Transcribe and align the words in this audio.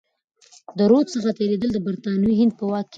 د 0.77 0.79
رود 0.91 1.07
څخه 1.13 1.29
تیریدل 1.37 1.69
د 1.73 1.79
برتانوي 1.87 2.33
هند 2.39 2.51
په 2.59 2.63
واک 2.71 2.85
کي 2.85 2.87
دي. 2.87 2.89